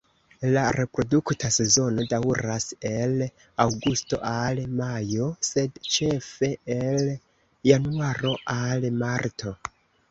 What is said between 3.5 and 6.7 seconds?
aŭgusto al majo, sed ĉefe